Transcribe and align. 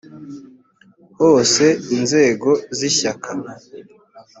hose 1.19 1.65
inzego 1.97 2.49
z 2.77 2.79
ishyaka 2.89 3.31